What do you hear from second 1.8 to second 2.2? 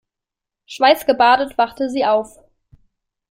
sie